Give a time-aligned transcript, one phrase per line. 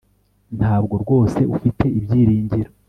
[0.57, 2.69] Ntabwo rwose ufite ibyiringiro